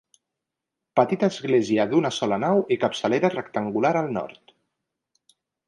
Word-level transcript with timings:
Petita 0.99 1.29
església 1.33 1.85
d'una 1.91 2.11
sola 2.17 2.41
nau 2.45 2.63
i 2.77 2.79
capçalera 2.85 3.33
rectangular 3.37 3.95
al 4.03 4.13
nord. 4.19 4.59